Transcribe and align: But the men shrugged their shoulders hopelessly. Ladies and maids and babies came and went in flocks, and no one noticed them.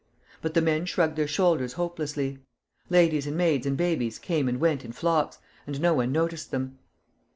But 0.41 0.55
the 0.55 0.63
men 0.63 0.87
shrugged 0.87 1.15
their 1.15 1.27
shoulders 1.27 1.73
hopelessly. 1.73 2.39
Ladies 2.89 3.27
and 3.27 3.37
maids 3.37 3.67
and 3.67 3.77
babies 3.77 4.17
came 4.17 4.49
and 4.49 4.59
went 4.59 4.83
in 4.83 4.93
flocks, 4.93 5.37
and 5.67 5.79
no 5.79 5.93
one 5.93 6.11
noticed 6.11 6.49
them. 6.49 6.79